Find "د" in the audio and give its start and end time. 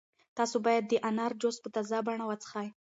0.87-0.93